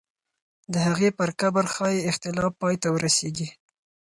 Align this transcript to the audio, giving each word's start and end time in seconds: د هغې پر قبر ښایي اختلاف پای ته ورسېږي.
د 0.73 0.75
هغې 0.87 1.09
پر 1.17 1.29
قبر 1.41 1.65
ښایي 1.73 2.01
اختلاف 2.09 2.51
پای 2.61 2.75
ته 2.81 2.87
ورسېږي. 2.91 3.47